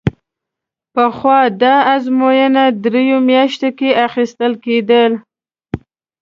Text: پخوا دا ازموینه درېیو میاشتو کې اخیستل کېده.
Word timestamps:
پخوا 0.93 1.39
دا 1.61 1.75
ازموینه 1.93 2.63
درېیو 2.83 3.17
میاشتو 3.27 3.69
کې 3.77 3.89
اخیستل 4.07 4.53
کېده. 4.63 5.03